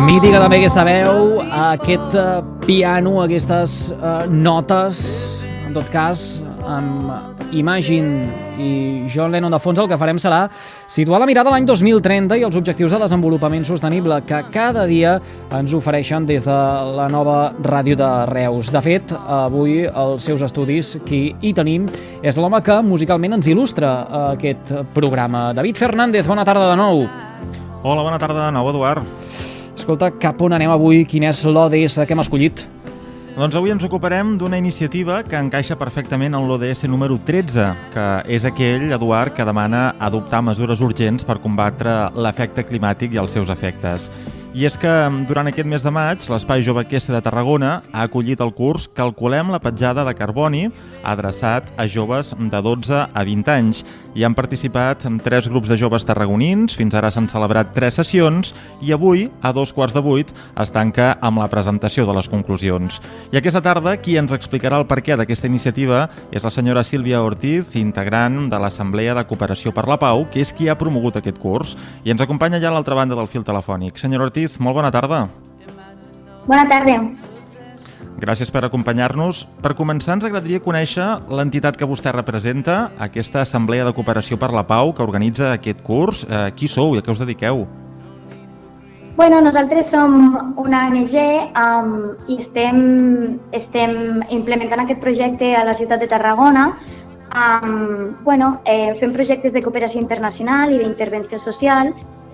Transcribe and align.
Mítica 0.00 0.38
també 0.40 0.60
aquesta 0.60 0.82
veu, 0.86 1.40
aquest 1.44 2.14
eh, 2.16 2.28
piano, 2.64 3.18
aquestes 3.20 3.74
eh, 3.92 4.12
notes, 4.32 5.02
en 5.66 5.74
tot 5.76 5.90
cas, 5.92 6.22
amb 6.64 7.50
Imagine 7.52 8.30
i 8.60 8.70
John 9.12 9.34
Lennon 9.34 9.52
de 9.52 9.58
fons, 9.60 9.80
el 9.82 9.88
que 9.90 9.98
farem 10.00 10.18
serà 10.20 10.44
situar 10.90 11.20
la 11.20 11.28
mirada 11.28 11.50
a 11.50 11.54
l'any 11.54 11.66
2030 11.68 12.38
i 12.40 12.46
els 12.46 12.56
objectius 12.56 12.94
de 12.94 13.02
desenvolupament 13.02 13.66
sostenible 13.66 14.20
que 14.28 14.40
cada 14.54 14.86
dia 14.88 15.18
ens 15.58 15.74
ofereixen 15.76 16.28
des 16.28 16.48
de 16.48 16.58
la 16.96 17.10
nova 17.12 17.52
ràdio 17.66 17.98
de 18.00 18.10
Reus. 18.32 18.72
De 18.72 18.84
fet, 18.84 19.12
avui 19.12 19.82
els 19.90 20.24
seus 20.24 20.46
estudis, 20.46 20.96
qui 21.04 21.26
hi 21.40 21.54
tenim, 21.56 21.90
és 22.22 22.40
l'home 22.40 22.62
que 22.64 22.80
musicalment 22.86 23.40
ens 23.40 23.52
il·lustra 23.52 23.94
eh, 24.00 24.24
aquest 24.38 24.74
programa. 24.96 25.50
David 25.56 25.84
Fernández, 25.84 26.28
bona 26.30 26.46
tarda 26.48 26.72
de 26.72 26.80
nou. 26.80 27.08
Hola, 27.82 28.04
bona 28.04 28.20
tarda 28.20 28.46
de 28.46 28.52
nou, 28.58 28.68
Eduard. 28.72 29.49
Escolta, 29.90 30.12
cap 30.22 30.38
on 30.46 30.52
anem 30.54 30.70
avui? 30.70 31.00
Quin 31.02 31.24
és 31.26 31.40
l'ODS 31.42 31.96
que 32.06 32.14
hem 32.14 32.20
escollit? 32.22 32.60
Doncs 33.34 33.56
avui 33.58 33.72
ens 33.74 33.82
ocuparem 33.82 34.36
d'una 34.38 34.60
iniciativa 34.60 35.16
que 35.26 35.34
encaixa 35.34 35.74
perfectament 35.80 36.36
en 36.38 36.46
l'ODS 36.46 36.84
número 36.86 37.16
13, 37.26 37.64
que 37.90 38.04
és 38.30 38.46
aquell, 38.46 38.84
Eduard, 38.94 39.34
que 39.34 39.42
demana 39.48 39.96
adoptar 39.98 40.44
mesures 40.46 40.78
urgents 40.86 41.26
per 41.26 41.40
combatre 41.42 41.96
l'efecte 42.14 42.62
climàtic 42.68 43.18
i 43.18 43.18
els 43.18 43.34
seus 43.34 43.50
efectes. 43.50 44.06
I 44.50 44.64
és 44.66 44.74
que 44.82 44.90
durant 45.28 45.46
aquest 45.46 45.68
mes 45.70 45.84
de 45.86 45.90
maig 45.94 46.24
l'Espai 46.26 46.64
Jove 46.66 46.82
Quessa 46.90 47.12
de 47.14 47.20
Tarragona 47.22 47.76
ha 47.92 48.02
acollit 48.02 48.40
el 48.42 48.50
curs 48.50 48.88
Calculem 48.98 49.52
la 49.54 49.60
petjada 49.62 50.02
de 50.02 50.14
carboni 50.18 50.64
adreçat 51.06 51.70
a 51.78 51.86
joves 51.86 52.34
de 52.34 52.62
12 52.62 52.96
a 53.14 53.22
20 53.24 53.52
anys. 53.54 53.84
Hi 54.18 54.24
han 54.26 54.34
participat 54.34 55.04
tres 55.22 55.46
grups 55.48 55.70
de 55.70 55.76
joves 55.78 56.02
tarragonins, 56.04 56.74
fins 56.74 56.96
ara 56.98 57.12
s'han 57.14 57.28
celebrat 57.30 57.70
tres 57.76 57.94
sessions 58.00 58.50
i 58.82 58.90
avui, 58.92 59.28
a 59.40 59.52
dos 59.54 59.70
quarts 59.72 59.94
de 59.94 60.02
vuit, 60.02 60.32
es 60.58 60.72
tanca 60.74 61.12
amb 61.22 61.38
la 61.38 61.46
presentació 61.52 62.06
de 62.08 62.16
les 62.16 62.28
conclusions. 62.28 62.98
I 63.30 63.38
aquesta 63.38 63.62
tarda, 63.62 63.94
qui 64.02 64.16
ens 64.18 64.34
explicarà 64.34 64.80
el 64.80 64.88
perquè 64.90 65.14
d'aquesta 65.14 65.46
iniciativa 65.46 66.08
és 66.34 66.42
la 66.42 66.50
senyora 66.50 66.82
Sílvia 66.82 67.22
Ortiz, 67.22 67.76
integrant 67.78 68.48
de 68.50 68.58
l'Assemblea 68.58 69.14
de 69.14 69.24
Cooperació 69.30 69.70
per 69.76 69.86
la 69.86 70.00
Pau, 70.02 70.26
que 70.32 70.42
és 70.42 70.52
qui 70.52 70.68
ha 70.68 70.78
promogut 70.78 71.20
aquest 71.20 71.38
curs. 71.38 71.76
I 72.02 72.10
ens 72.10 72.26
acompanya 72.26 72.58
ja 72.58 72.72
a 72.72 72.74
l'altra 72.74 72.98
banda 72.98 73.14
del 73.14 73.30
fil 73.30 73.46
telefònic. 73.46 73.94
Senyora 74.02 74.26
Ortiz, 74.26 74.39
molt 74.60 74.78
bona 74.78 74.92
tarda. 74.94 75.26
Bona 76.46 76.64
tarda. 76.68 76.96
Gràcies 78.20 78.50
per 78.52 78.64
acompanyar-nos. 78.66 79.46
Per 79.64 79.72
començar, 79.78 80.18
ens 80.18 80.26
agradaria 80.28 80.60
conèixer 80.60 81.06
l'entitat 81.32 81.78
que 81.80 81.88
vostè 81.88 82.12
representa, 82.12 82.90
aquesta 83.00 83.44
Assemblea 83.46 83.86
de 83.86 83.94
Cooperació 83.96 84.36
per 84.40 84.50
la 84.52 84.66
Pau, 84.68 84.92
que 84.92 85.04
organitza 85.04 85.54
aquest 85.54 85.80
curs. 85.86 86.26
Eh, 86.28 86.50
qui 86.56 86.68
sou 86.68 86.94
i 86.94 87.00
a 87.00 87.04
què 87.06 87.14
us 87.14 87.22
dediqueu? 87.22 87.64
Bueno, 89.16 89.40
nosaltres 89.44 89.90
som 89.92 90.54
una 90.56 90.86
ONG 90.88 91.16
um, 91.60 91.90
i 92.28 92.38
estem, 92.40 92.78
estem 93.52 94.22
implementant 94.32 94.84
aquest 94.84 95.00
projecte 95.00 95.54
a 95.56 95.64
la 95.64 95.74
ciutat 95.76 96.00
de 96.00 96.08
Tarragona. 96.08 96.70
Um, 97.30 98.16
bueno, 98.24 98.60
eh, 98.64 98.94
fem 99.00 99.12
projectes 99.12 99.52
de 99.52 99.62
cooperació 99.62 100.00
internacional 100.00 100.72
i 100.72 100.80
d'intervenció 100.80 101.38
social 101.38 101.92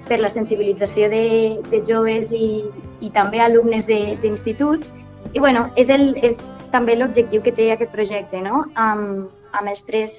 per 0.08 0.20
la 0.20 0.30
sensibilització 0.30 1.08
de, 1.12 1.24
de 1.70 1.82
joves 1.86 2.32
i, 2.32 2.64
i 3.02 3.10
també 3.14 3.40
alumnes 3.42 3.88
d'instituts. 3.88 4.94
I 5.34 5.42
bueno, 5.42 5.66
és, 5.76 5.90
el, 5.90 6.14
és 6.24 6.48
també 6.72 6.96
l'objectiu 6.96 7.42
que 7.42 7.52
té 7.52 7.70
aquest 7.72 7.92
projecte, 7.92 8.40
no? 8.44 8.64
amb, 8.74 9.26
amb 9.58 9.72
els 9.72 9.82
tres 9.88 10.18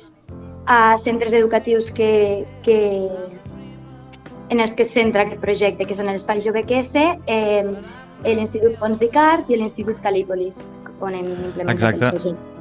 uh, 0.67 0.97
centres 0.99 1.33
educatius 1.37 1.91
que, 1.91 2.45
que, 2.67 2.79
en 4.49 4.59
els 4.59 4.73
que 4.73 4.83
es 4.87 4.91
centra 4.95 5.25
aquest 5.25 5.41
projecte, 5.43 5.87
que 5.87 5.95
són 5.95 6.11
l'Espai 6.11 6.43
Jove 6.43 6.65
QS, 6.67 7.07
eh, 7.27 7.63
l'Institut 8.27 8.77
Pons 8.81 8.99
d'Icart 8.99 9.49
i 9.51 9.59
l'Institut 9.59 10.03
Calípolis, 10.03 10.63
on 10.99 11.15
hem 11.15 11.31
implementat 11.31 11.75
Exacte. 11.75 12.11
aquest 12.11 12.23
projecte. 12.23 12.56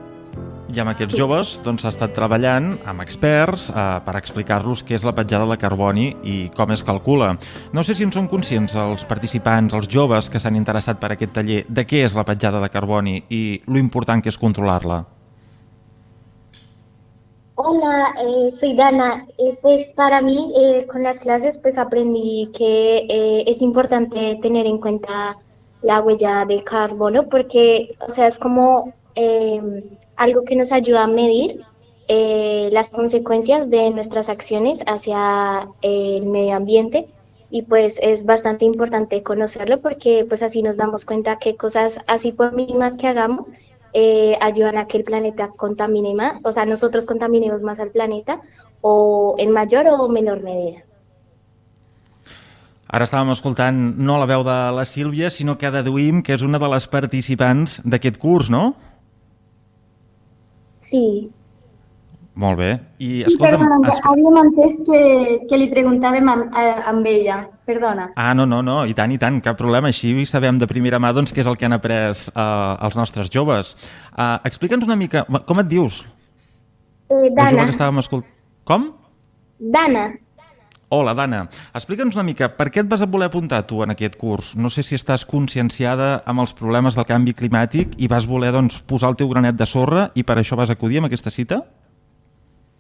I 0.77 0.81
amb 0.83 0.91
aquests 0.91 1.17
joves 1.17 1.55
doncs, 1.65 1.87
s'ha 1.87 1.91
estat 1.95 2.11
treballant 2.13 2.67
amb 2.85 3.01
experts 3.01 3.71
eh, 3.71 3.83
per 4.05 4.13
explicar-los 4.19 4.83
què 4.85 4.99
és 4.99 5.07
la 5.09 5.15
petjada 5.17 5.47
de 5.49 5.57
carboni 5.57 6.11
i 6.29 6.35
com 6.53 6.75
es 6.75 6.83
calcula. 6.85 7.31
No 7.73 7.81
sé 7.87 7.95
si 7.97 8.05
en 8.05 8.13
són 8.13 8.27
conscients 8.29 8.75
els 8.83 9.07
participants, 9.09 9.73
els 9.73 9.89
joves 9.89 10.29
que 10.29 10.43
s'han 10.43 10.59
interessat 10.59 11.01
per 11.01 11.15
aquest 11.15 11.33
taller, 11.39 11.63
de 11.65 11.87
què 11.89 12.03
és 12.05 12.17
la 12.19 12.27
petjada 12.29 12.61
de 12.61 12.69
carboni 12.75 13.23
i 13.33 13.41
lo 13.65 13.81
important 13.81 14.21
que 14.21 14.29
és 14.29 14.37
controlar-la. 14.43 14.99
Hola, 17.57 18.13
eh, 18.21 18.53
soy 18.53 18.77
Dana. 18.77 19.25
Eh, 19.39 19.57
pues 19.63 19.89
para 19.97 20.21
mí 20.21 20.53
eh, 20.61 20.85
con 20.93 21.03
las 21.03 21.21
clases 21.21 21.57
pues 21.57 21.79
aprendí 21.79 22.51
que 22.53 23.07
eh, 23.09 23.45
es 23.47 23.63
importante 23.63 24.39
tener 24.43 24.67
en 24.67 24.77
cuenta 24.77 25.39
la 25.81 26.03
huella 26.03 26.45
de 26.45 26.63
carbono 26.65 27.31
porque, 27.31 27.89
o 28.07 28.13
sea, 28.13 28.27
es 28.27 28.39
como 28.39 28.93
eh, 29.17 29.83
algo 30.17 30.45
que 30.45 30.57
nos 30.57 30.73
ayuda 30.73 31.05
a 31.05 31.07
medir 31.07 31.61
eh, 32.09 32.69
las 32.73 32.89
consecuencias 32.89 33.69
de 33.69 33.91
nuestras 33.91 34.29
acciones 34.29 34.85
hacia 34.87 35.67
eh, 35.83 36.19
el 36.19 36.27
medio 36.27 36.55
ambiente 36.55 37.09
y 37.51 37.63
pues 37.63 37.99
es 38.03 38.25
bastante 38.25 38.65
importante 38.65 39.23
conocerlo 39.23 39.81
porque 39.81 40.25
pues 40.29 40.43
así 40.43 40.63
nos 40.63 40.77
damos 40.77 41.05
cuenta 41.05 41.39
que 41.39 41.57
cosas 41.57 41.99
así 42.07 42.33
por 42.33 42.53
mínimas 42.53 42.97
que 42.97 43.09
hagamos 43.09 43.49
ayudan 44.43 44.77
a 44.77 44.87
que 44.87 44.99
el 44.99 45.05
planeta 45.05 45.49
contamine 45.57 46.13
más, 46.15 46.35
o 46.45 46.53
sea, 46.53 46.67
nosotros 46.67 47.07
contaminemos 47.07 47.63
más 47.63 47.81
al 47.81 47.89
planeta 47.89 48.43
o 48.83 49.37
en 49.39 49.53
mayor 49.53 49.87
o 49.89 50.07
menor 50.09 50.43
medida. 50.43 50.87
Ara 52.87 53.07
estàvem 53.09 53.33
escoltant 53.35 53.79
no 53.99 54.15
la 54.21 54.29
veu 54.31 54.45
de 54.47 54.57
la 54.77 54.85
Sílvia, 54.87 55.27
sinó 55.31 55.57
que 55.59 55.73
deduïm 55.75 56.23
que 56.23 56.37
és 56.37 56.43
una 56.47 56.61
de 56.63 56.69
les 56.71 56.87
participants 56.87 57.81
d'aquest 57.83 58.21
curs, 58.23 58.51
no? 58.53 58.77
Sí. 60.91 61.03
Molt 62.37 62.59
bé. 62.61 62.71
I, 63.01 63.23
escolta'm... 63.25 63.63
perdona, 63.63 63.79
es- 63.89 64.01
havíem 64.05 64.37
entès 64.43 64.75
que, 64.85 64.99
que 65.49 65.57
li 65.57 65.71
preguntàvem 65.73 66.27
amb, 66.29 66.51
a- 66.53 66.83
amb 66.93 67.07
ella. 67.09 67.39
Perdona. 67.67 68.11
Ah, 68.15 68.35
no, 68.37 68.45
no, 68.47 68.61
no, 68.63 68.75
i 68.87 68.93
tant, 68.95 69.11
i 69.11 69.17
tant, 69.19 69.41
cap 69.43 69.57
problema. 69.59 69.89
Així 69.89 70.13
sabem 70.29 70.59
de 70.61 70.69
primera 70.71 71.01
mà 71.03 71.15
doncs, 71.17 71.33
què 71.35 71.41
és 71.43 71.49
el 71.51 71.57
que 71.59 71.67
han 71.67 71.75
après 71.75 72.13
uh, 72.37 72.77
els 72.87 72.99
nostres 73.01 73.33
joves. 73.33 73.73
Uh, 74.13 74.37
Explica'ns 74.47 74.85
una 74.87 74.99
mica, 75.01 75.25
com 75.49 75.63
et 75.65 75.71
dius? 75.73 76.03
Eh, 77.09 77.31
La 77.33 77.49
jove 77.49 77.57
Dana, 77.57 77.65
que 77.65 77.75
estàvem 77.75 77.99
escoltant. 78.05 78.31
Com? 78.69 78.87
Dana, 79.59 80.05
Hola, 80.89 81.15
Dana. 81.19 81.49
Explica'ns 81.75 82.15
una 82.15 82.23
mica, 82.23 82.47
per 82.55 82.69
què 82.71 82.85
et 82.85 82.87
vas 82.91 83.01
voler 83.11 83.27
apuntar 83.27 83.65
tu 83.67 83.81
en 83.83 83.91
aquest 83.91 84.15
curs? 84.21 84.53
No 84.55 84.69
sé 84.71 84.85
si 84.87 84.95
estàs 84.95 85.25
conscienciada 85.27 86.21
amb 86.31 86.45
els 86.45 86.55
problemes 86.55 86.95
del 86.95 87.09
canvi 87.09 87.35
climàtic 87.35 87.97
i 87.99 88.07
vas 88.07 88.29
voler 88.31 88.53
doncs, 88.55 88.79
posar 88.87 89.11
el 89.11 89.17
teu 89.19 89.27
granet 89.33 89.59
de 89.59 89.67
sorra 89.67 90.05
i 90.15 90.23
per 90.23 90.37
això 90.39 90.55
vas 90.55 90.71
acudir 90.71 91.01
a 91.03 91.09
aquesta 91.11 91.33
cita? 91.35 91.65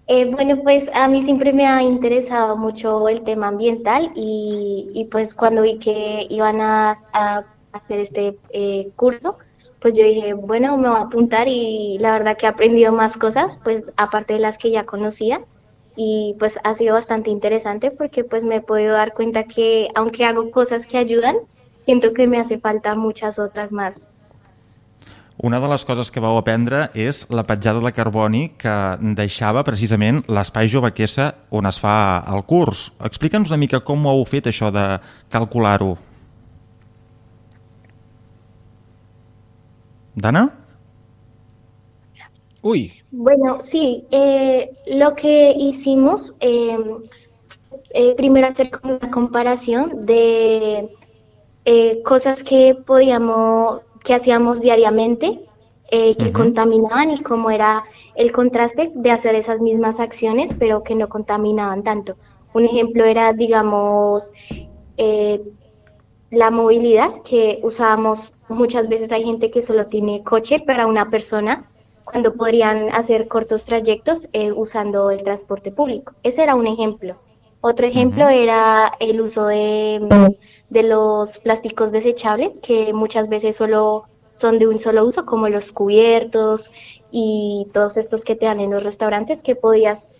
Eh, 0.06 0.24
bueno, 0.30 0.60
pues 0.62 0.88
a 0.94 1.08
mí 1.08 1.24
siempre 1.24 1.52
me 1.52 1.66
ha 1.66 1.82
interesado 1.82 2.56
mucho 2.56 3.08
el 3.08 3.24
tema 3.24 3.48
ambiental 3.48 4.12
y, 4.14 4.86
y 4.94 5.06
pues 5.06 5.34
cuando 5.34 5.62
vi 5.62 5.80
que 5.80 6.28
iban 6.30 6.60
a, 6.60 6.94
a 7.12 7.42
hacer 7.72 7.98
este 7.98 8.38
eh, 8.50 8.88
curso, 8.94 9.36
pues 9.80 9.98
yo 9.98 10.04
dije, 10.04 10.32
bueno, 10.34 10.78
me 10.78 10.88
voy 10.88 10.98
a 10.98 11.02
apuntar 11.02 11.48
y 11.48 11.98
la 11.98 12.12
verdad 12.12 12.36
que 12.36 12.46
he 12.46 12.48
aprendido 12.48 12.92
más 12.92 13.16
cosas, 13.16 13.58
pues 13.64 13.82
aparte 13.96 14.34
de 14.34 14.38
las 14.38 14.58
que 14.58 14.70
ya 14.70 14.86
conocía 14.86 15.40
y 15.96 16.36
pues 16.38 16.58
ha 16.62 16.74
sido 16.74 16.94
bastante 16.94 17.30
interesante 17.30 17.90
porque 17.90 18.22
pues 18.22 18.44
me 18.44 18.56
he 18.56 18.60
podido 18.60 18.92
dar 18.92 19.14
cuenta 19.14 19.44
que 19.44 19.88
aunque 19.94 20.24
hago 20.24 20.50
cosas 20.50 20.86
que 20.86 20.98
ayudan, 20.98 21.36
siento 21.80 22.12
que 22.12 22.26
me 22.26 22.38
hace 22.38 22.58
falta 22.58 22.94
muchas 22.94 23.38
otras 23.38 23.72
más. 23.72 24.12
Una 25.38 25.60
de 25.60 25.68
les 25.68 25.84
coses 25.84 26.10
que 26.10 26.20
vau 26.20 26.38
aprendre 26.40 26.86
és 26.96 27.26
la 27.28 27.44
petjada 27.44 27.82
de 27.84 27.92
carboni 27.92 28.54
que 28.56 28.72
deixava 29.18 29.64
precisament 29.68 30.22
l'espai 30.32 30.68
Jovequessa 30.72 31.26
on 31.52 31.68
es 31.68 31.76
fa 31.78 32.24
el 32.32 32.40
curs. 32.48 32.86
Explica'ns 33.04 33.52
una 33.52 33.60
mica 33.60 33.82
com 33.84 34.06
ho 34.06 34.14
heu 34.16 34.24
fet 34.24 34.48
això 34.48 34.72
de 34.72 34.86
calcular-ho. 35.28 35.92
Dana? 40.16 40.48
Ui, 42.68 42.82
Bueno, 43.12 43.62
sí, 43.62 44.06
eh, 44.10 44.70
lo 44.86 45.14
que 45.14 45.52
hicimos, 45.52 46.34
eh, 46.40 46.76
eh, 47.90 48.14
primero 48.16 48.46
hacer 48.48 48.70
como 48.70 48.96
una 48.96 49.10
comparación 49.10 50.06
de 50.06 50.90
eh, 51.64 52.02
cosas 52.02 52.42
que 52.42 52.76
podíamos, 52.86 53.82
que 54.04 54.14
hacíamos 54.14 54.60
diariamente, 54.60 55.40
eh, 55.90 56.16
que 56.16 56.32
contaminaban 56.32 57.10
y 57.12 57.20
cómo 57.22 57.50
era 57.50 57.84
el 58.16 58.32
contraste 58.32 58.92
de 58.94 59.10
hacer 59.10 59.34
esas 59.36 59.60
mismas 59.60 60.00
acciones, 60.00 60.54
pero 60.58 60.82
que 60.82 60.94
no 60.96 61.08
contaminaban 61.08 61.84
tanto. 61.84 62.16
Un 62.54 62.64
ejemplo 62.64 63.04
era, 63.04 63.32
digamos, 63.32 64.32
eh, 64.96 65.42
la 66.30 66.50
movilidad 66.50 67.22
que 67.22 67.60
usábamos 67.62 68.32
muchas 68.48 68.88
veces 68.88 69.12
hay 69.12 69.24
gente 69.24 69.50
que 69.50 69.62
solo 69.62 69.86
tiene 69.86 70.22
coche 70.24 70.60
para 70.60 70.86
una 70.86 71.06
persona 71.06 71.70
cuando 72.06 72.34
podrían 72.34 72.88
hacer 72.90 73.26
cortos 73.26 73.64
trayectos 73.64 74.28
eh, 74.32 74.52
usando 74.52 75.10
el 75.10 75.24
transporte 75.24 75.72
público. 75.72 76.14
Ese 76.22 76.44
era 76.44 76.54
un 76.54 76.66
ejemplo. 76.66 77.18
Otro 77.60 77.84
ejemplo 77.84 78.28
era 78.28 78.92
el 79.00 79.20
uso 79.20 79.46
de, 79.46 80.30
de 80.70 80.82
los 80.84 81.38
plásticos 81.38 81.90
desechables 81.90 82.60
que 82.60 82.92
muchas 82.92 83.28
veces 83.28 83.56
solo 83.56 84.04
son 84.32 84.60
de 84.60 84.68
un 84.68 84.78
solo 84.78 85.04
uso, 85.04 85.26
como 85.26 85.48
los 85.48 85.72
cubiertos 85.72 86.70
y 87.10 87.66
todos 87.72 87.96
estos 87.96 88.24
que 88.24 88.36
te 88.36 88.46
dan 88.46 88.60
en 88.60 88.70
los 88.70 88.84
restaurantes 88.84 89.42
que 89.42 89.56
podías, 89.56 90.12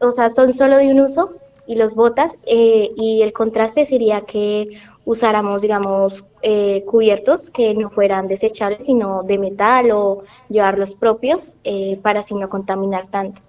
o 0.00 0.10
sea, 0.10 0.30
son 0.30 0.52
solo 0.52 0.78
de 0.78 0.90
un 0.90 1.00
uso 1.00 1.34
y 1.66 1.76
los 1.76 1.94
botas 1.94 2.36
eh, 2.46 2.90
y 2.96 3.22
el 3.22 3.32
contraste 3.32 3.86
sería 3.86 4.22
que 4.22 4.70
usáramos, 5.04 5.62
digamos, 5.62 6.26
eh, 6.42 6.84
cubiertos 6.86 7.50
que 7.50 7.74
no 7.74 7.90
fueran 7.90 8.28
desechables, 8.28 8.84
sino 8.84 9.22
de 9.22 9.38
metal 9.38 9.90
o 9.92 10.22
llevar 10.48 10.78
los 10.78 10.94
propios 10.94 11.58
eh, 11.64 11.98
para 12.02 12.20
así 12.20 12.34
no 12.34 12.48
contaminar 12.48 13.08
tanto. 13.10 13.42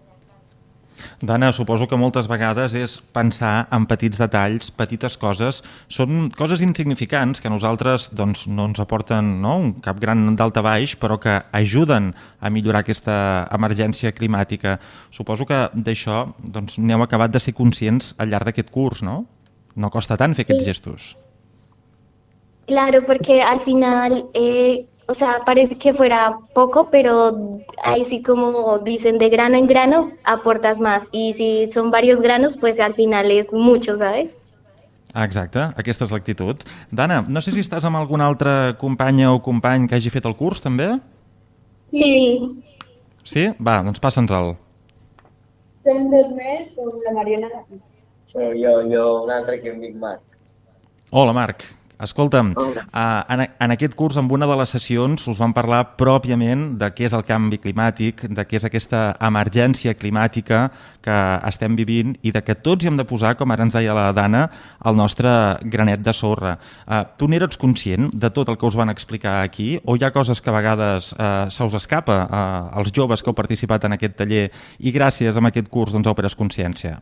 Dana, 1.22 1.52
suposo 1.52 1.88
que 1.88 1.98
moltes 1.98 2.28
vegades 2.30 2.74
és 2.78 2.98
pensar 3.14 3.68
en 3.74 3.86
petits 3.90 4.20
detalls, 4.22 4.72
petites 4.72 5.18
coses. 5.18 5.62
Són 5.90 6.30
coses 6.38 6.62
insignificants 6.62 7.42
que 7.42 7.50
a 7.50 7.54
nosaltres 7.54 8.10
doncs, 8.14 8.46
no 8.48 8.68
ens 8.70 8.80
aporten 8.84 9.42
no, 9.42 9.58
un 9.58 9.74
cap 9.82 10.00
gran 10.02 10.36
d'alta 10.36 10.62
baix, 10.66 10.96
però 11.00 11.20
que 11.22 11.40
ajuden 11.52 12.14
a 12.40 12.50
millorar 12.50 12.84
aquesta 12.86 13.48
emergència 13.52 14.14
climàtica. 14.14 14.78
Suposo 15.10 15.46
que 15.50 15.68
d'això 15.74 16.28
doncs, 16.38 16.78
n'heu 16.80 17.02
acabat 17.02 17.32
de 17.34 17.40
ser 17.40 17.54
conscients 17.58 18.14
al 18.18 18.30
llarg 18.30 18.52
d'aquest 18.52 18.70
curs, 18.72 19.02
no? 19.02 19.26
No 19.76 19.90
costa 19.90 20.18
tant 20.18 20.36
fer 20.36 20.46
aquests 20.46 20.64
Sí. 20.64 20.70
gestos. 20.70 21.18
Claro, 22.68 23.06
porque 23.06 23.42
al 23.42 23.60
final, 23.62 24.30
eh, 24.34 24.86
o 25.12 25.13
sea, 25.13 25.42
parece 25.46 25.78
que 25.78 25.94
fuera 25.94 26.38
poco, 26.54 26.90
pero 26.90 27.60
ahí 27.84 28.06
sí 28.06 28.24
como 28.24 28.80
dicen, 28.80 29.18
de 29.18 29.28
grano 29.28 29.58
en 29.58 29.68
grano 29.68 30.12
aportas 30.24 30.80
más. 30.80 31.10
Y 31.12 31.34
si 31.34 31.69
son 31.69 31.92
varios 31.92 32.22
granos, 32.22 32.56
pues 32.56 32.80
al 32.80 32.94
final 32.94 33.30
es 33.30 33.52
mucho, 33.52 33.98
¿sabes? 33.98 34.38
Ah, 35.13 35.25
Exacte, 35.25 35.60
aquesta 35.75 36.06
és 36.08 36.12
l'actitud. 36.16 36.63
Dana, 36.90 37.19
no 37.28 37.42
sé 37.44 37.52
si 37.52 37.60
estàs 37.60 37.84
amb 37.84 38.00
algun 38.00 38.24
altre 38.24 38.78
companya 38.80 39.34
o 39.36 39.42
company 39.44 39.90
que 39.92 39.98
hagi 40.00 40.13
fet 40.13 40.30
el 40.30 40.38
curs, 40.40 40.63
també? 40.63 40.88
Sí. 41.92 42.63
Sí? 43.25 43.50
Va, 43.60 43.81
doncs 43.84 44.00
passa'ns-el. 44.00 44.54
Som 45.84 46.08
dos 46.13 46.31
més, 46.38 46.72
som 46.78 46.96
la 47.04 47.18
Mariona. 47.19 47.52
Bueno, 48.31 48.56
jo, 48.56 48.78
jo 48.88 49.06
un 49.25 49.36
altre 49.36 49.60
que 49.60 49.75
em 49.75 49.84
dic 49.84 50.00
Marc. 50.00 50.24
Hola, 51.12 51.36
Marc. 51.36 51.68
Escolta'm, 52.01 52.56
uh, 52.57 52.74
en, 53.30 53.44
en 53.45 53.74
aquest 53.75 53.94
curs, 53.95 54.18
en 54.18 54.30
una 54.33 54.48
de 54.50 54.56
les 54.57 54.71
sessions, 54.74 55.27
us 55.30 55.42
van 55.42 55.53
parlar 55.53 55.81
pròpiament 56.00 56.63
de 56.81 56.89
què 56.95 57.06
és 57.06 57.13
el 57.13 57.25
canvi 57.27 57.59
climàtic, 57.62 58.24
de 58.25 58.45
què 58.48 58.57
és 58.57 58.65
aquesta 58.65 59.03
emergència 59.21 59.94
climàtica 59.94 60.63
que 61.06 61.18
estem 61.50 61.77
vivint 61.77 62.15
i 62.25 62.33
de 62.33 62.42
que 62.45 62.57
tots 62.57 62.83
hi 62.83 62.89
hem 62.89 62.98
de 62.98 63.06
posar, 63.06 63.36
com 63.38 63.53
ara 63.53 63.68
ens 63.68 63.77
deia 63.77 63.94
la 63.98 64.09
Dana, 64.18 64.48
el 64.86 64.98
nostre 64.98 65.30
granet 65.62 66.01
de 66.01 66.13
sorra. 66.18 66.56
Uh, 66.88 67.03
tu 67.21 67.30
n'eres 67.30 67.59
conscient 67.62 68.09
de 68.13 68.33
tot 68.33 68.50
el 68.50 68.57
que 68.57 68.65
us 68.65 68.80
van 68.80 68.89
explicar 68.89 69.42
aquí 69.45 69.75
o 69.86 69.95
hi 69.95 70.06
ha 70.06 70.13
coses 70.15 70.42
que 70.42 70.50
a 70.50 70.57
vegades 70.57 71.13
uh, 71.13 71.48
se 71.53 71.63
us 71.69 71.77
escapa 71.77 72.18
uh, 72.25 72.77
als 72.81 72.92
joves 72.95 73.21
que 73.21 73.30
heu 73.30 73.38
participat 73.38 73.86
en 73.86 74.00
aquest 74.00 74.18
taller 74.24 74.48
i 74.80 74.94
gràcies 74.95 75.38
a 75.38 75.48
aquest 75.51 75.69
curs 75.69 75.94
doncs, 75.94 76.09
pres 76.18 76.36
consciència? 76.36 76.98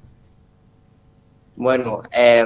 Bueno, 1.60 2.04
eh, 2.12 2.46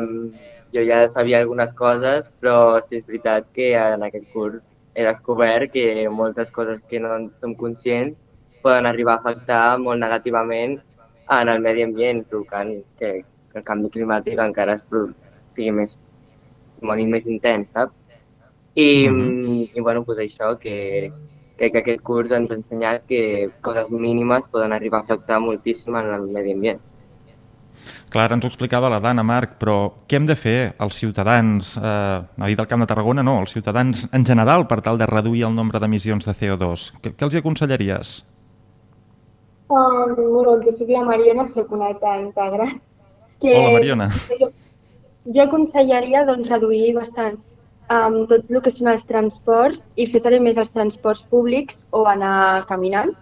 jo 0.73 0.81
ja 0.81 1.07
sabia 1.09 1.39
algunes 1.39 1.73
coses, 1.73 2.33
però 2.41 2.81
sí 2.87 2.97
és 2.97 3.05
veritat 3.07 3.45
que 3.53 3.73
en 3.77 4.03
aquest 4.03 4.25
curs 4.33 4.61
he 4.95 5.03
descobert 5.03 5.71
que 5.71 6.07
moltes 6.09 6.51
coses 6.51 6.81
que 6.89 6.99
no 6.99 7.15
en 7.15 7.31
som 7.39 7.55
conscients 7.55 8.19
poden 8.61 8.85
arribar 8.85 9.15
a 9.15 9.21
afectar 9.21 9.77
molt 9.79 9.99
negativament 9.99 10.79
en 11.29 11.49
el 11.49 11.59
medi 11.59 11.83
ambient, 11.83 12.23
provocant 12.29 12.83
que, 12.99 13.23
el 13.53 13.63
canvi 13.63 13.89
climàtic 13.93 14.39
encara 14.41 14.73
es 14.73 14.83
sigui 15.55 15.71
més, 15.71 15.91
molt 16.81 17.05
més 17.05 17.25
intens, 17.27 17.67
saps? 17.73 17.93
I, 18.75 19.07
Mhm. 19.07 19.69
i 19.75 19.79
bueno, 19.81 20.03
pues 20.03 20.17
això, 20.17 20.57
que 20.59 21.11
crec 21.57 21.71
que 21.73 21.79
aquest 21.79 22.01
curs 22.01 22.31
ens 22.31 22.49
ha 22.51 22.55
ensenyat 22.55 23.05
que 23.05 23.51
coses 23.61 23.91
mínimes 23.91 24.47
poden 24.49 24.73
arribar 24.73 24.99
a 24.99 25.03
afectar 25.03 25.39
moltíssim 25.39 25.95
en 25.95 26.13
el 26.13 26.21
medi 26.21 26.51
ambient. 26.53 26.81
Clar, 28.13 28.31
ens 28.31 28.45
ho 28.45 28.49
explicava 28.51 28.89
la 28.89 28.99
Dana, 28.99 29.23
Marc, 29.23 29.57
però 29.59 29.77
què 30.07 30.19
hem 30.19 30.27
de 30.29 30.35
fer 30.35 30.75
els 30.79 30.95
ciutadans, 30.95 31.77
eh, 31.77 32.21
no 32.37 32.45
del 32.45 32.67
Camp 32.67 32.81
de 32.81 32.87
Tarragona, 32.87 33.23
no, 33.23 33.39
els 33.41 33.51
ciutadans 33.51 34.07
en 34.13 34.25
general 34.25 34.67
per 34.67 34.81
tal 34.81 34.97
de 34.97 35.07
reduir 35.09 35.43
el 35.47 35.55
nombre 35.55 35.79
d'emissions 35.79 36.25
de 36.25 36.33
CO2? 36.33 36.91
Què, 37.01 37.15
què 37.15 37.25
els 37.25 37.33
hi 37.33 37.41
aconsellaries? 37.41 38.13
Um, 39.73 40.13
bueno, 40.15 40.59
jo 40.61 40.71
soc 40.77 40.89
la 40.89 41.01
Mariona, 41.07 41.47
soc 41.53 41.71
una 41.71 41.87
altra 41.87 42.19
íntegra. 42.21 42.67
Que 43.41 43.55
Hola, 43.57 43.71
Mariona. 43.79 44.09
Jo, 44.39 44.51
jo 45.33 45.41
aconsellaria 45.47 46.25
doncs, 46.27 46.49
reduir 46.51 46.93
bastant 46.95 47.39
um, 47.89 48.23
tot 48.29 48.51
el 48.51 48.61
que 48.61 48.71
són 48.71 48.91
els 48.93 49.05
transports 49.09 49.83
i 49.95 50.05
fer 50.11 50.21
servir 50.21 50.41
més 50.45 50.59
els 50.61 50.71
transports 50.75 51.23
públics 51.31 51.83
o 51.91 52.05
anar 52.11 52.65
caminant, 52.69 53.15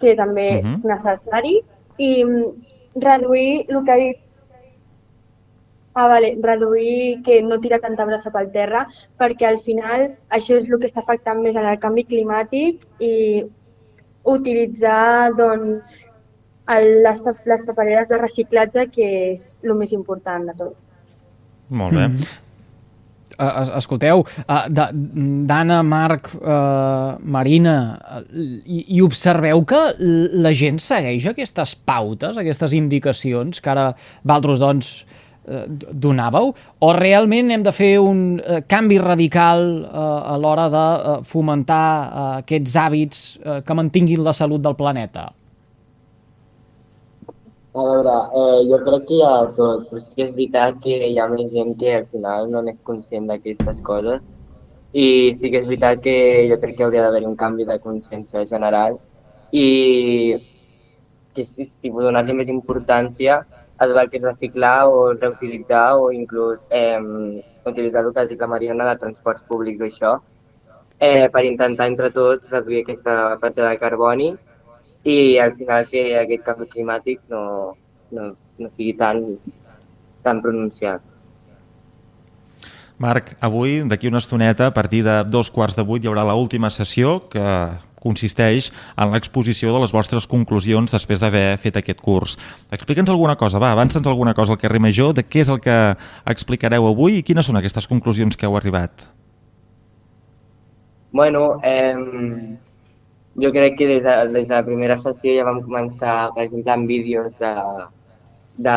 que 0.00 0.16
també 0.16 0.62
Mhm. 0.62 0.80
és 0.80 0.84
necessari, 0.94 1.54
i 1.98 2.24
reduir 2.94 3.66
el 3.68 3.84
que 3.84 3.92
ha 3.92 3.96
dit 3.96 4.20
Ah, 5.94 6.06
vale, 6.06 6.38
reduir 6.40 7.22
que 7.22 7.42
no 7.42 7.60
tira 7.60 7.78
tanta 7.78 8.06
brossa 8.08 8.30
pel 8.32 8.46
terra, 8.52 8.86
perquè 9.20 9.44
al 9.44 9.58
final 9.60 10.06
això 10.32 10.56
és 10.56 10.64
el 10.64 10.78
que 10.80 10.88
està 10.88 11.02
afectant 11.02 11.42
més 11.44 11.58
en 11.60 11.66
el 11.68 11.76
canvi 11.82 12.06
climàtic 12.08 12.86
i 12.98 13.42
utilitzar 14.24 15.34
doncs, 15.36 15.98
el, 16.72 16.88
les, 17.04 17.20
les 17.44 17.66
papereres 17.66 18.08
de 18.08 18.22
reciclatge, 18.22 18.86
que 18.94 19.10
és 19.34 19.44
el 19.62 19.74
més 19.76 19.92
important 19.92 20.48
de 20.48 20.56
tot. 20.62 20.78
Molt 21.68 21.98
bé. 21.98 22.08
Mhm. 22.08 22.16
Uh, 22.16 22.51
es- 23.62 23.70
escolteu, 23.82 24.22
uh, 24.46 24.60
d'Anna, 24.70 25.82
Marc, 25.82 26.30
uh, 26.34 27.16
Marina, 27.22 27.74
uh, 27.98 28.22
i, 28.64 28.84
i 28.96 29.02
observeu 29.04 29.64
que 29.68 29.80
la 29.98 30.52
gent 30.54 30.78
segueix 30.82 31.26
aquestes 31.32 31.74
pautes, 31.76 32.38
aquestes 32.38 32.72
indicacions 32.78 33.60
que 33.60 33.70
ara 33.72 33.90
vosaltres 34.22 34.62
doncs, 34.62 34.92
eh, 35.42 35.64
donàveu, 35.92 36.52
o 36.80 36.92
realment 36.94 37.50
hem 37.50 37.62
de 37.66 37.72
fer 37.74 37.96
un 38.00 38.38
uh, 38.38 38.60
canvi 38.70 38.98
radical 39.02 39.64
a 39.92 40.36
l'hora 40.38 40.68
de 40.70 40.86
fomentar 41.26 41.84
aquests 42.38 42.76
hàbits 42.78 43.22
que 43.66 43.74
mantinguin 43.74 44.22
la 44.24 44.32
salut 44.32 44.62
del 44.62 44.76
planeta? 44.78 45.30
A 47.74 47.82
veure, 47.88 48.14
eh, 48.38 48.60
jo 48.68 48.78
crec 48.86 49.04
que 49.08 49.14
hi 49.16 49.22
ha 49.24 49.36
tot, 49.58 49.84
però 49.90 50.00
sí 50.00 50.10
que 50.16 50.24
és 50.26 50.32
veritat 50.38 50.80
que 50.84 50.96
hi 51.06 51.14
ha 51.22 51.28
més 51.30 51.46
gent 51.52 51.70
que 51.82 51.94
al 51.98 52.04
final 52.10 52.50
no 52.54 52.60
n'és 52.66 52.76
conscient 52.88 53.30
d'aquestes 53.30 53.78
coses. 53.86 54.20
I 55.04 55.06
sí 55.38 55.50
que 55.54 55.62
és 55.62 55.68
veritat 55.70 56.02
que 56.06 56.14
jo 56.50 56.58
crec 56.64 56.76
que 56.76 56.84
hauria 56.86 57.06
d'haver 57.06 57.22
un 57.30 57.38
canvi 57.44 57.64
de 57.70 57.78
consciència 57.86 58.44
general. 58.52 58.98
I 59.62 59.66
que 61.32 61.46
si, 61.48 61.64
si 61.70 61.94
donar-li 61.96 62.36
més 62.42 62.52
importància 62.52 63.40
a 63.40 63.88
tot 63.88 64.02
el 64.02 64.12
que 64.12 64.20
és 64.20 64.28
reciclar 64.28 64.76
o 64.92 65.00
reutilitzar 65.14 65.86
o 66.02 66.12
inclús 66.12 66.60
eh, 66.68 67.00
utilitzar 67.72 68.04
el 68.04 68.12
que 68.12 68.20
ha 68.20 68.30
dit 68.34 68.46
la 68.46 68.52
Mariona 68.54 68.92
de 68.92 68.98
transports 69.00 69.48
públics 69.48 69.80
o 69.80 69.88
això. 69.88 70.16
Eh, 71.00 71.28
per 71.32 71.48
intentar 71.48 71.88
entre 71.88 72.12
tots 72.20 72.52
reduir 72.52 72.84
aquesta 72.84 73.38
petjada 73.40 73.72
de 73.72 73.80
carboni 73.88 74.34
i 75.04 75.38
al 75.42 75.56
final 75.58 75.86
que 75.90 76.02
aquest 76.20 76.44
canvi 76.46 76.68
climàtic 76.70 77.22
no, 77.32 77.44
no, 78.14 78.32
no 78.58 78.68
sigui 78.76 78.94
tan, 78.98 79.22
tan 80.22 80.42
pronunciat. 80.44 81.02
Marc, 83.02 83.32
avui, 83.42 83.80
d'aquí 83.88 84.06
una 84.06 84.20
estoneta, 84.22 84.68
a 84.68 84.74
partir 84.74 85.02
de 85.02 85.24
dos 85.26 85.50
quarts 85.50 85.74
de 85.74 85.82
vuit, 85.82 86.04
hi 86.04 86.10
haurà 86.10 86.22
l'última 86.28 86.70
sessió 86.70 87.16
que 87.32 87.42
consisteix 88.02 88.70
en 88.98 89.12
l'exposició 89.14 89.72
de 89.74 89.80
les 89.82 89.94
vostres 89.94 90.26
conclusions 90.30 90.90
després 90.94 91.22
d'haver 91.22 91.56
fet 91.62 91.78
aquest 91.78 92.02
curs. 92.02 92.36
Explica'ns 92.74 93.10
alguna 93.10 93.36
cosa, 93.38 93.62
va, 93.62 93.72
avança'ns 93.74 94.06
alguna 94.10 94.34
cosa 94.38 94.54
al 94.54 94.60
carrer 94.62 94.82
Major, 94.82 95.14
de 95.14 95.24
què 95.26 95.42
és 95.42 95.50
el 95.50 95.62
que 95.62 95.78
explicareu 96.30 96.86
avui 96.90 97.20
i 97.20 97.26
quines 97.26 97.46
són 97.46 97.58
aquestes 97.58 97.90
conclusions 97.90 98.38
que 98.38 98.46
heu 98.46 98.58
arribat. 98.58 99.06
Bueno, 101.12 101.60
eh, 101.62 101.94
jo 103.36 103.50
crec 103.52 103.76
que 103.78 103.86
des 103.86 104.02
de, 104.02 104.14
des 104.32 104.46
de 104.48 104.54
la 104.54 104.64
primera 104.64 104.98
sessió 105.00 105.34
ja 105.36 105.44
vam 105.44 105.62
començar 105.62 106.30
presentant 106.34 106.86
vídeos 106.86 107.32
de, 107.40 107.52
de, 108.58 108.76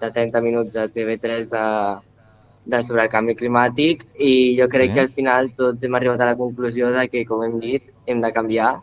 de 0.00 0.10
30 0.12 0.40
minuts 0.40 0.72
de 0.72 0.88
TV3 0.88 1.48
de, 1.50 1.64
de 2.64 2.82
sobre 2.84 3.02
el 3.06 3.08
canvi 3.12 3.34
climàtic 3.34 4.04
i 4.18 4.56
jo 4.58 4.68
crec 4.68 4.90
Sí. 4.90 4.94
que 4.94 5.00
al 5.00 5.12
final 5.16 5.50
tots 5.56 5.82
hem 5.84 5.94
arribat 5.94 6.20
a 6.20 6.26
la 6.32 6.36
conclusió 6.36 6.90
de 6.92 7.08
que, 7.08 7.24
com 7.24 7.42
hem 7.44 7.58
dit, 7.60 7.82
hem 8.06 8.20
de 8.20 8.32
canviar 8.32 8.74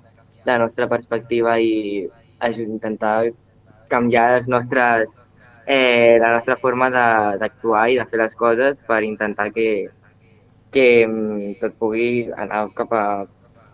la 0.45 0.57
nostra 0.57 0.88
perspectiva 0.88 1.60
i 1.60 2.07
intentar 2.60 3.31
canviar 3.89 4.25
les 4.38 4.48
nostres, 4.48 5.10
eh, 5.65 6.17
la 6.19 6.34
nostra 6.36 6.55
forma 6.57 6.89
de- 6.89 7.38
d'actuar 7.39 7.89
i 7.89 7.98
de 7.98 8.05
fer 8.05 8.19
les 8.19 8.36
coses 8.36 8.77
per 8.88 9.03
intentar 9.03 9.51
que, 9.53 9.89
que 10.72 11.07
mm, 11.07 11.53
tot 11.62 11.74
pugui 11.79 12.29
anar 12.36 12.67
cap 12.75 12.91
a 12.93 13.25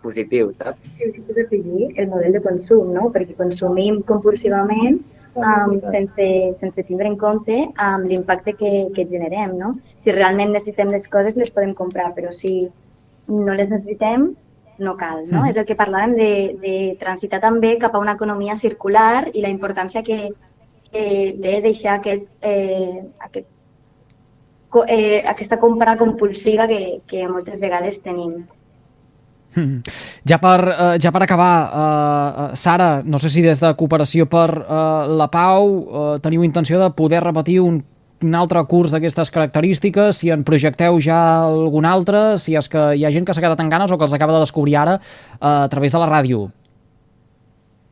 positiu, 0.02 0.52
saps? 0.58 0.92
que 0.98 1.08
és 1.12 1.42
afegir 1.46 1.90
el 1.96 2.08
model 2.12 2.38
de 2.38 2.44
consum, 2.44 2.92
no? 2.96 3.08
perquè 3.14 3.36
consumim 3.38 4.02
compulsivament 4.08 5.00
um, 5.34 5.78
sense, 5.90 6.28
sense 6.60 6.84
tindre 6.88 7.08
en 7.08 7.16
compte 7.16 7.56
um, 7.70 8.06
l'impacte 8.06 8.54
que, 8.58 8.72
que 8.94 9.08
generem. 9.10 9.56
No? 9.58 9.74
Si 10.04 10.14
realment 10.14 10.52
necessitem 10.52 10.92
les 10.92 11.08
coses, 11.08 11.38
les 11.40 11.52
podem 11.54 11.74
comprar, 11.78 12.12
però 12.16 12.32
si 12.36 12.68
no 13.28 13.54
les 13.54 13.70
necessitem, 13.70 14.32
no 14.78 14.96
cal. 14.96 15.24
No? 15.30 15.42
Mhm. 15.42 15.50
És 15.50 15.56
el 15.56 15.66
que 15.68 15.78
parlàvem 15.78 16.16
de, 16.18 16.32
de 16.62 16.76
transitar 17.00 17.40
també 17.40 17.76
cap 17.78 17.94
a 17.94 18.02
una 18.02 18.16
economia 18.18 18.56
circular 18.56 19.30
i 19.32 19.44
la 19.44 19.52
importància 19.52 20.02
que, 20.02 20.32
que 20.90 21.04
de 21.38 21.60
deixar 21.64 21.98
aquest, 22.00 22.26
eh, 22.40 23.02
aquest, 23.20 23.48
eh, 24.88 25.22
aquesta 25.28 25.58
compra 25.60 25.96
compulsiva 26.00 26.66
que, 26.66 27.00
que 27.06 27.28
moltes 27.28 27.60
vegades 27.60 28.00
tenim. 28.02 28.42
Mm. 29.54 29.82
Ja 30.28 30.38
per, 30.40 30.60
eh, 30.64 30.98
ja 31.02 31.12
per 31.12 31.22
acabar, 31.22 31.54
eh, 31.68 32.52
eh, 32.52 32.56
Sara, 32.56 33.02
no 33.04 33.18
sé 33.18 33.28
si 33.28 33.42
des 33.42 33.60
de 33.60 33.74
Cooperació 33.76 34.26
per 34.26 34.48
eh, 34.48 35.08
la 35.12 35.28
Pau 35.28 35.72
eh, 35.82 36.20
teniu 36.24 36.44
intenció 36.44 36.80
de 36.80 36.90
poder 36.96 37.22
repetir 37.24 37.60
un, 37.60 37.82
un 38.22 38.34
altre 38.34 38.62
curs 38.70 38.92
d'aquestes 38.94 39.30
característiques, 39.30 40.16
si 40.16 40.30
en 40.30 40.44
projecteu 40.44 40.98
ja 41.00 41.44
algun 41.44 41.84
altre, 41.84 42.38
si 42.38 42.56
és 42.56 42.68
que 42.68 42.92
hi 42.96 43.04
ha 43.04 43.12
gent 43.12 43.26
que 43.28 43.34
s'ha 43.34 43.44
quedat 43.44 43.60
en 43.60 43.68
ganes 43.68 43.92
o 43.92 43.98
que 43.98 44.08
els 44.08 44.16
acaba 44.16 44.38
de 44.38 44.44
descobrir 44.46 44.76
ara 44.76 44.98
eh, 44.98 45.38
a 45.42 45.68
través 45.68 45.92
de 45.92 46.00
la 46.00 46.08
ràdio. 46.08 46.48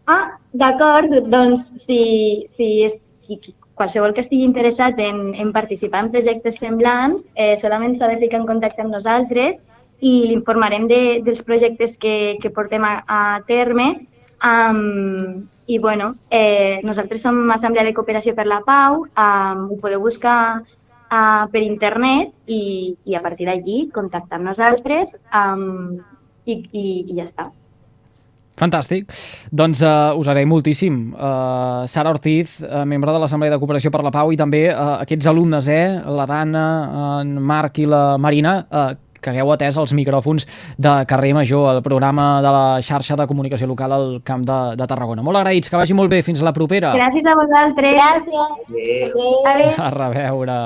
Ah, 0.06 0.36
d'acord, 0.52 1.12
doncs 1.30 1.72
si, 1.84 2.46
si, 2.56 2.88
si 3.28 3.40
qualsevol 3.74 4.14
que 4.14 4.24
estigui 4.24 4.44
interessat 4.44 4.98
en, 4.98 5.34
en 5.36 5.52
participar 5.52 6.06
en 6.06 6.14
projectes 6.14 6.58
semblants, 6.60 7.24
eh, 7.34 7.56
solament 7.60 7.98
s'ha 7.98 8.08
de 8.08 8.20
ficar 8.22 8.40
en 8.40 8.48
contacte 8.48 8.82
amb 8.82 8.96
nosaltres 8.96 9.60
i 10.00 10.12
l'informarem 10.30 10.88
de, 10.88 11.00
dels 11.24 11.42
projectes 11.46 11.96
que, 12.00 12.38
que 12.40 12.52
portem 12.54 12.84
a, 12.84 13.00
a 13.06 13.20
terme. 13.48 14.06
Um, 14.40 15.44
I 15.70 15.78
bueno, 15.78 16.14
eh, 16.30 16.80
nosaltres 16.82 17.20
som 17.22 17.36
Assemblea 17.52 17.84
de 17.86 17.94
Cooperació 17.94 18.34
per 18.34 18.48
la 18.48 18.62
Pau, 18.66 19.04
um, 19.04 19.66
ho 19.70 19.76
podeu 19.78 20.00
buscar 20.02 20.64
uh, 21.10 21.44
per 21.52 21.62
internet 21.62 22.32
i, 22.50 22.96
i 23.04 23.14
a 23.14 23.22
partir 23.22 23.46
d'allí 23.46 23.84
contactar 23.94 24.40
amb 24.40 24.50
nosaltres 24.50 25.14
um, 25.30 26.00
i, 26.48 26.56
i, 26.72 26.86
i 27.06 27.18
ja 27.20 27.28
està. 27.28 27.50
Fantàstic. 28.60 29.12
Doncs 29.56 29.80
uh, 29.80 30.16
us 30.20 30.28
agraïm 30.28 30.50
moltíssim. 30.52 30.96
Uh, 31.14 31.86
Sara 31.88 32.12
Ortiz, 32.12 32.58
uh, 32.60 32.82
membre 32.88 33.14
de 33.14 33.22
l'Assemblea 33.22 33.54
de 33.54 33.60
Cooperació 33.60 33.92
per 33.92 34.02
la 34.04 34.12
Pau, 34.12 34.32
i 34.34 34.40
també 34.40 34.66
uh, 34.68 34.98
aquests 34.98 35.30
alumnes, 35.30 35.68
eh, 35.72 35.86
la 36.04 36.26
Dana, 36.28 36.66
en 37.22 37.38
Marc 37.40 37.80
i 37.80 37.86
la 37.88 38.18
Marina, 38.20 38.58
uh, 38.68 38.90
que 39.20 39.30
hagueu 39.32 39.52
atès 39.54 39.78
els 39.80 39.94
micròfons 39.96 40.46
de 40.78 40.94
Carrer 41.10 41.32
Major, 41.36 41.68
el 41.76 41.82
programa 41.84 42.40
de 42.44 42.54
la 42.56 42.64
xarxa 42.84 43.16
de 43.16 43.26
comunicació 43.30 43.68
local 43.70 43.92
al 43.96 44.08
Camp 44.24 44.44
de, 44.48 44.60
de 44.80 44.88
Tarragona. 44.90 45.24
Molt 45.26 45.40
agraïts, 45.42 45.70
que 45.70 45.78
vagi 45.80 45.96
molt 45.96 46.10
bé. 46.12 46.22
Fins 46.26 46.42
la 46.44 46.52
propera. 46.56 46.94
Gràcies 46.96 47.26
a 47.26 47.36
vosaltres. 47.38 47.96
Gràcies. 47.96 48.70
Adéu. 48.70 49.14
Adéu. 49.14 49.50
Adéu. 49.54 49.72
A 49.78 49.90
reveure. 49.94 50.58